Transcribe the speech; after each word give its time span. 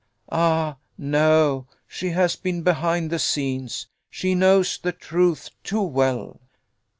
Ah! 0.31 0.77
no; 0.97 1.67
she 1.85 2.09
has 2.09 2.35
been 2.35 2.63
behind 2.63 3.11
the 3.11 3.19
scenes 3.19 3.87
she 4.09 4.33
knows 4.33 4.79
the 4.79 4.91
truth 4.91 5.51
too 5.61 5.83
well! 5.83 6.41